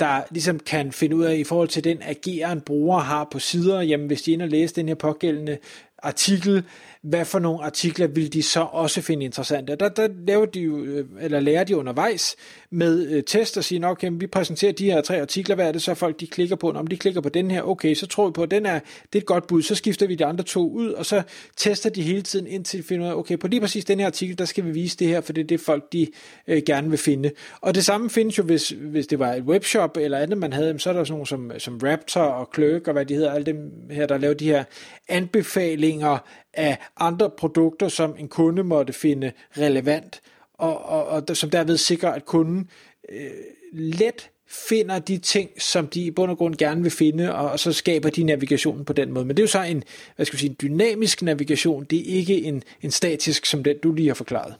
der 0.00 0.22
ligesom 0.30 0.60
kan 0.60 0.92
finde 0.92 1.16
ud 1.16 1.24
af 1.24 1.36
i 1.36 1.44
forhold 1.44 1.68
til 1.68 1.84
den 1.84 1.98
ageren 2.02 2.60
bruger 2.60 2.98
har 2.98 3.28
på 3.32 3.38
sider, 3.38 3.80
jamen 3.80 4.06
hvis 4.06 4.22
de 4.22 4.32
ender 4.32 4.46
og 4.46 4.50
læser 4.50 4.74
den 4.74 4.88
her 4.88 4.94
pågældende 4.94 5.58
artikel, 6.02 6.64
hvad 7.02 7.24
for 7.24 7.38
nogle 7.38 7.64
artikler 7.64 8.06
vil 8.06 8.32
de 8.32 8.42
så 8.42 8.60
også 8.60 9.00
finde 9.02 9.24
interessante. 9.24 9.76
Der, 9.76 9.88
der 9.88 10.08
laver 10.26 10.46
de 10.46 10.60
jo, 10.60 10.84
øh, 10.84 11.06
eller 11.20 11.40
lærer 11.40 11.64
de 11.64 11.76
undervejs 11.76 12.36
med 12.70 13.06
øh, 13.10 13.22
test 13.22 13.56
og 13.56 13.64
siger, 13.64 13.88
okay, 13.88 14.10
vi 14.12 14.26
præsenterer 14.26 14.72
de 14.72 14.84
her 14.84 15.00
tre 15.00 15.20
artikler, 15.20 15.54
hvad 15.54 15.68
er 15.68 15.72
det 15.72 15.82
så 15.82 15.94
folk 15.94 16.20
de 16.20 16.26
klikker 16.26 16.56
på? 16.56 16.70
Om 16.70 16.86
de 16.86 16.96
klikker 16.96 17.20
på 17.20 17.28
den 17.28 17.50
her, 17.50 17.62
okay, 17.62 17.94
så 17.94 18.06
tror 18.06 18.26
vi 18.26 18.32
på, 18.32 18.42
at 18.42 18.50
den 18.50 18.66
er, 18.66 18.78
det 19.12 19.18
er 19.18 19.18
et 19.18 19.26
godt 19.26 19.46
bud, 19.46 19.62
så 19.62 19.74
skifter 19.74 20.06
vi 20.06 20.14
de 20.14 20.24
andre 20.24 20.44
to 20.44 20.70
ud, 20.70 20.90
og 20.90 21.06
så 21.06 21.22
tester 21.56 21.90
de 21.90 22.02
hele 22.02 22.22
tiden 22.22 22.46
indtil 22.46 22.78
de 22.78 22.84
finder 22.84 23.06
ud 23.06 23.10
af, 23.10 23.16
okay, 23.16 23.38
på 23.38 23.46
lige 23.46 23.60
præcis 23.60 23.84
den 23.84 23.98
her 23.98 24.06
artikel, 24.06 24.38
der 24.38 24.44
skal 24.44 24.64
vi 24.64 24.70
vise 24.70 24.96
det 24.96 25.08
her, 25.08 25.20
for 25.20 25.32
det 25.32 25.42
er 25.42 25.46
det 25.46 25.60
folk, 25.60 25.92
de 25.92 26.06
øh, 26.48 26.62
gerne 26.66 26.90
vil 26.90 26.98
finde. 26.98 27.30
Og 27.60 27.74
det 27.74 27.84
samme 27.84 28.10
findes 28.10 28.38
jo, 28.38 28.42
hvis, 28.42 28.68
hvis 28.68 29.06
det 29.06 29.18
var 29.18 29.32
et 29.32 29.42
webshop 29.42 29.96
eller 29.96 30.18
andet, 30.18 30.38
man 30.38 30.52
havde, 30.52 30.78
så 30.78 30.90
er 30.90 30.94
der 30.94 31.04
sådan 31.04 31.12
nogle 31.12 31.26
som, 31.26 31.52
som 31.58 31.78
Raptor 31.82 32.20
og 32.20 32.50
Clerk 32.54 32.86
og 32.86 32.92
hvad 32.92 33.06
de 33.06 33.14
hedder, 33.14 33.32
alle 33.32 33.46
dem 33.46 33.56
her, 33.90 34.06
der 34.06 34.18
laver 34.18 34.34
de 34.34 34.46
her 34.46 34.64
anbefalinger 35.08 36.18
af 36.54 36.78
andre 36.96 37.30
produkter, 37.30 37.88
som 37.88 38.14
en 38.18 38.28
kunde 38.28 38.64
måtte 38.64 38.92
finde 38.92 39.32
relevant, 39.58 40.20
og, 40.54 40.84
og, 40.84 41.06
og 41.06 41.36
som 41.36 41.50
derved 41.50 41.76
sikrer, 41.76 42.10
at 42.10 42.24
kunden 42.24 42.70
øh, 43.08 43.30
let 43.72 44.30
finder 44.68 44.98
de 44.98 45.18
ting, 45.18 45.50
som 45.58 45.86
de 45.86 46.00
i 46.00 46.10
bund 46.10 46.30
og 46.30 46.36
grund 46.36 46.54
gerne 46.56 46.82
vil 46.82 46.90
finde, 46.90 47.34
og, 47.34 47.50
og 47.50 47.58
så 47.58 47.72
skaber 47.72 48.10
de 48.10 48.24
navigationen 48.24 48.84
på 48.84 48.92
den 48.92 49.12
måde. 49.12 49.24
Men 49.24 49.36
det 49.36 49.42
er 49.42 49.44
jo 49.44 49.48
så 49.48 49.62
en, 49.62 49.82
hvad 50.16 50.26
skal 50.26 50.36
vi 50.36 50.38
sige, 50.38 50.50
en 50.50 50.56
dynamisk 50.62 51.22
navigation, 51.22 51.84
det 51.84 51.98
er 51.98 52.16
ikke 52.16 52.42
en, 52.42 52.62
en 52.82 52.90
statisk, 52.90 53.46
som 53.46 53.64
den 53.64 53.76
du 53.82 53.92
lige 53.92 54.08
har 54.08 54.14
forklaret. 54.14 54.54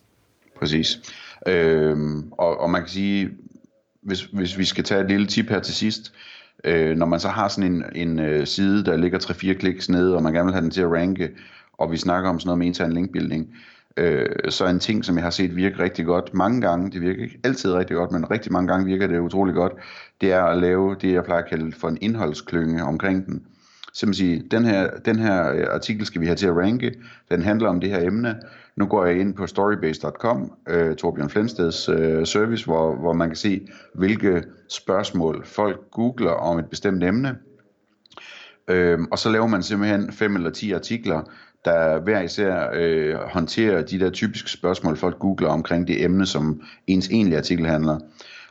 Præcis. 0.58 1.00
Øhm, 1.46 2.32
og, 2.32 2.60
og 2.60 2.70
man 2.70 2.82
kan 2.82 2.90
sige, 2.90 3.30
hvis, 4.02 4.22
hvis 4.22 4.58
vi 4.58 4.64
skal 4.64 4.84
tage 4.84 5.00
et 5.00 5.08
lille 5.08 5.26
tip 5.26 5.48
her 5.48 5.60
til 5.60 5.74
sidst, 5.74 6.12
øh, 6.64 6.96
når 6.96 7.06
man 7.06 7.20
så 7.20 7.28
har 7.28 7.48
sådan 7.48 7.72
en, 7.72 7.84
en 7.94 8.18
øh, 8.18 8.46
side, 8.46 8.84
der 8.84 8.96
ligger 8.96 9.18
3-4 9.18 9.52
kliks 9.52 9.88
nede, 9.88 10.16
og 10.16 10.22
man 10.22 10.32
gerne 10.32 10.46
vil 10.46 10.52
have 10.52 10.62
den 10.62 10.70
til 10.70 10.80
at 10.80 10.90
ranke, 10.90 11.30
og 11.82 11.92
vi 11.92 11.96
snakker 11.96 12.30
om 12.30 12.40
sådan 12.40 12.48
noget 12.48 12.58
med 12.58 12.66
intern 12.66 12.92
linkbuilding, 12.92 13.54
øh, 13.96 14.26
så 14.48 14.66
en 14.66 14.78
ting, 14.78 15.04
som 15.04 15.16
jeg 15.16 15.24
har 15.24 15.30
set 15.30 15.56
virke 15.56 15.78
rigtig 15.78 16.06
godt 16.06 16.34
mange 16.34 16.60
gange, 16.60 16.90
det 16.90 17.00
virker 17.00 17.22
ikke 17.22 17.40
altid 17.44 17.72
rigtig 17.72 17.96
godt, 17.96 18.12
men 18.12 18.30
rigtig 18.30 18.52
mange 18.52 18.68
gange 18.68 18.86
virker 18.86 19.06
det 19.06 19.18
utrolig 19.18 19.54
godt, 19.54 19.72
det 20.20 20.32
er 20.32 20.42
at 20.42 20.58
lave 20.58 20.96
det, 21.00 21.12
jeg 21.12 21.24
plejer 21.24 21.42
at 21.42 21.48
kalde 21.48 21.72
for 21.72 21.88
en 21.88 21.98
indholdsklynge 22.00 22.84
omkring 22.84 23.26
den. 23.26 23.46
Simpelthen 23.94 24.28
sige, 24.28 24.48
den 24.50 24.64
her, 24.64 24.90
den 25.04 25.18
her 25.18 25.52
øh, 25.52 25.66
artikel 25.70 26.06
skal 26.06 26.20
vi 26.20 26.26
have 26.26 26.36
til 26.36 26.46
at 26.46 26.56
ranke, 26.56 26.94
den 27.30 27.42
handler 27.42 27.68
om 27.68 27.80
det 27.80 27.90
her 27.90 28.06
emne, 28.06 28.36
nu 28.76 28.86
går 28.86 29.06
jeg 29.06 29.20
ind 29.20 29.34
på 29.34 29.46
storybase.com, 29.46 30.52
øh, 30.68 30.96
Torbjørn 30.96 31.30
Flensteds 31.30 31.88
øh, 31.88 32.26
service, 32.26 32.64
hvor, 32.64 32.94
hvor 32.94 33.12
man 33.12 33.28
kan 33.28 33.36
se, 33.36 33.68
hvilke 33.94 34.42
spørgsmål 34.68 35.44
folk 35.46 35.90
googler 35.90 36.30
om 36.30 36.58
et 36.58 36.66
bestemt 36.66 37.04
emne. 37.04 37.36
Øh, 38.68 38.98
og 39.10 39.18
så 39.18 39.30
laver 39.30 39.46
man 39.46 39.62
simpelthen 39.62 40.12
fem 40.12 40.36
eller 40.36 40.50
ti 40.50 40.72
artikler, 40.72 41.22
der 41.64 42.00
hver 42.00 42.20
især 42.20 42.70
øh, 42.74 43.14
håndterer 43.14 43.82
de 43.82 44.00
der 44.00 44.10
typiske 44.10 44.50
spørgsmål, 44.50 44.96
folk 44.96 45.18
googler 45.18 45.48
omkring 45.48 45.88
det 45.88 46.04
emne, 46.04 46.26
som 46.26 46.62
ens 46.86 47.08
egentlige 47.08 47.38
artikel 47.38 47.66
handler. 47.66 47.98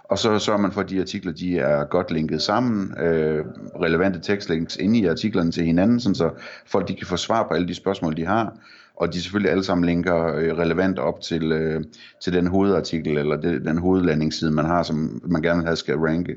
Og 0.03 0.17
så 0.17 0.39
sørger 0.39 0.59
man 0.59 0.71
for, 0.71 0.81
at 0.81 0.89
de 0.89 1.01
artikler 1.01 1.31
de 1.31 1.59
er 1.59 1.83
godt 1.83 2.11
linket 2.11 2.41
sammen, 2.41 2.93
øh, 2.99 3.45
relevante 3.81 4.19
tekstlinks 4.19 4.75
inde 4.75 4.99
i 4.99 5.05
artiklerne 5.05 5.51
til 5.51 5.65
hinanden, 5.65 5.99
sådan 5.99 6.15
så 6.15 6.29
folk 6.65 6.87
de 6.87 6.95
kan 6.95 7.07
få 7.07 7.17
svar 7.17 7.47
på 7.47 7.53
alle 7.53 7.67
de 7.67 7.75
spørgsmål, 7.75 8.17
de 8.17 8.25
har. 8.25 8.53
Og 8.95 9.13
de 9.13 9.21
selvfølgelig 9.21 9.51
alle 9.51 9.63
sammen 9.63 9.85
linker 9.85 10.35
øh, 10.35 10.57
relevant 10.57 10.99
op 10.99 11.21
til, 11.21 11.51
øh, 11.51 11.83
til 12.23 12.33
den 12.33 12.47
hovedartikel, 12.47 13.17
eller 13.17 13.37
det, 13.37 13.65
den 13.65 13.77
hovedlandingsside, 13.77 14.51
man 14.51 14.65
har, 14.65 14.83
som 14.83 15.21
man 15.25 15.41
gerne 15.41 15.57
vil 15.57 15.65
have 15.65 15.75
skal 15.75 15.97
ranke. 15.97 16.35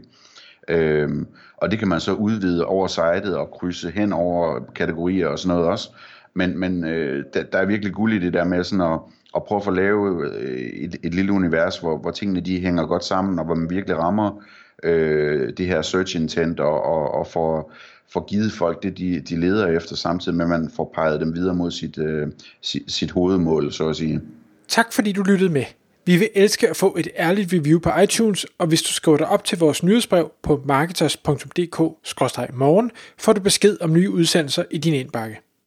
Øhm, 0.69 1.27
og 1.57 1.71
det 1.71 1.79
kan 1.79 1.89
man 1.89 2.01
så 2.01 2.13
udvide 2.13 2.67
over 2.67 2.87
sitet 2.87 3.37
og 3.37 3.51
krydse 3.51 3.91
hen 3.91 4.13
over 4.13 4.61
kategorier 4.75 5.29
og 5.29 5.39
sådan 5.39 5.57
noget 5.57 5.71
også. 5.71 5.91
Men, 6.35 6.59
men 6.59 6.85
øh, 6.85 7.25
der, 7.35 7.43
der 7.43 7.59
er 7.59 7.67
virkelig 7.67 7.95
guld 7.95 8.13
i 8.13 8.19
det 8.19 8.33
der 8.33 8.45
med 8.45 8.65
sådan 8.65 8.93
at, 8.93 8.99
at 9.37 9.45
prøve 9.45 9.57
at 9.57 9.65
få 9.65 9.71
lavet 9.71 10.35
øh, 10.35 10.59
et, 10.59 10.97
et 11.03 11.15
lille 11.15 11.33
univers, 11.33 11.79
hvor, 11.79 11.99
hvor 11.99 12.11
tingene 12.11 12.41
de 12.41 12.61
hænger 12.61 12.87
godt 12.87 13.05
sammen, 13.05 13.39
og 13.39 13.45
hvor 13.45 13.55
man 13.55 13.71
virkelig 13.71 13.99
rammer 13.99 14.43
øh, 14.83 15.53
det 15.57 15.67
her 15.67 15.83
search 15.83 16.17
intent, 16.17 16.61
og, 16.61 16.83
og, 16.83 17.15
og 17.15 17.27
får, 17.27 17.73
får 18.13 18.27
givet 18.27 18.53
folk 18.53 18.83
det, 18.83 18.99
de, 18.99 19.21
de 19.21 19.41
leder 19.41 19.67
efter, 19.67 19.97
samtidig 19.97 20.37
med, 20.37 20.45
at 20.45 20.51
man 20.51 20.71
får 20.77 20.93
peget 20.95 21.21
dem 21.21 21.35
videre 21.35 21.55
mod 21.55 21.71
sit, 21.71 21.99
øh, 21.99 22.29
sit, 22.61 22.93
sit 22.93 23.11
hovedmål, 23.11 23.73
så 23.73 23.89
at 23.89 23.97
sige. 23.97 24.21
Tak 24.69 24.93
fordi 24.93 25.13
du 25.13 25.23
lyttede 25.23 25.51
med. 25.51 25.65
Vi 26.07 26.17
vil 26.17 26.29
elske 26.35 26.71
at 26.71 26.77
få 26.77 26.97
et 26.99 27.09
ærligt 27.19 27.53
review 27.53 27.79
på 27.79 27.91
iTunes, 28.03 28.47
og 28.59 28.67
hvis 28.67 28.83
du 28.83 28.93
skriver 28.93 29.17
dig 29.17 29.29
op 29.29 29.45
til 29.45 29.59
vores 29.59 29.83
nyhedsbrev 29.83 30.33
på 30.43 30.63
marketers.dk-morgen, 30.65 32.91
får 33.19 33.33
du 33.33 33.41
besked 33.41 33.77
om 33.81 33.93
nye 33.93 34.11
udsendelser 34.11 34.65
i 34.71 34.79
din 34.79 34.95
indbakke. 34.95 35.41